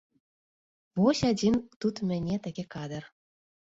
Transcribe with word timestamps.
Вось 1.03 1.23
адзін 1.31 1.63
тут 1.79 2.03
у 2.05 2.13
мяне 2.15 2.43
такі 2.51 2.71
кадр. 2.77 3.03